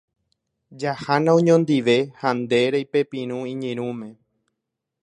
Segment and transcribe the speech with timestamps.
[0.79, 4.07] Jahána oñondive ha nde reipepirũ iñirũme.